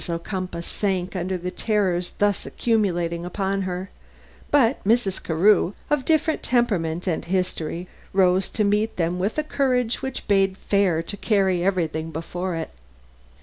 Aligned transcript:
Ocumpaugh 0.09 0.63
sank 0.63 1.15
under 1.15 1.37
the 1.37 1.51
terrors 1.51 2.13
thus 2.17 2.47
accumulating 2.47 3.23
upon 3.23 3.61
her; 3.69 3.91
but 4.49 4.83
Mrs. 4.83 5.21
Carew, 5.21 5.73
of 5.91 6.05
different 6.05 6.41
temperament 6.41 7.05
and 7.05 7.23
history, 7.25 7.87
rose 8.11 8.49
to 8.49 8.63
meet 8.63 8.95
them 8.97 9.19
with 9.19 9.37
a 9.37 9.43
courage 9.43 10.01
which 10.01 10.27
bade 10.27 10.57
fair 10.57 11.03
to 11.03 11.15
carry 11.17 11.63
everything 11.63 12.09
before 12.09 12.55
it. 12.55 12.71